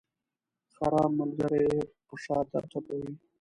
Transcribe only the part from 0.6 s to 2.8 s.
خراب ملګري یې په شاته